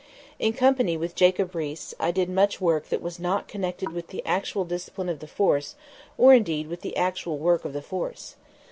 In 0.39 0.53
company 0.53 0.97
with 0.97 1.13
Jacob 1.13 1.51
Riis, 1.51 1.93
I 1.99 2.09
did 2.09 2.27
much 2.27 2.59
work 2.59 2.89
that 2.89 3.03
was 3.03 3.19
not 3.19 3.47
connected 3.47 3.91
with 3.91 4.07
the 4.07 4.25
actual 4.25 4.65
discipline 4.65 5.09
of 5.09 5.19
the 5.19 5.27
force 5.27 5.75
or 6.17 6.33
indeed 6.33 6.65
with 6.69 6.81
the 6.81 6.97
actual 6.97 7.37
work 7.37 7.65
of 7.65 7.73
the 7.73 7.83
force. 7.83 8.35